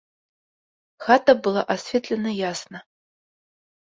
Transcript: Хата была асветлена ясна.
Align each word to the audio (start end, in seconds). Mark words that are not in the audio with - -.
Хата 1.09 1.35
была 1.47 1.63
асветлена 1.75 2.31
ясна. 2.39 2.79